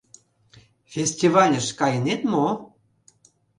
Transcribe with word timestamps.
Фестивальыш 0.91 1.67
кайынет 1.79 2.21
мо? 2.31 2.47